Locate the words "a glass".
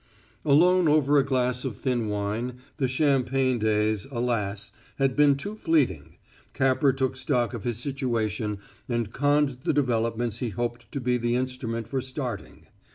1.19-1.63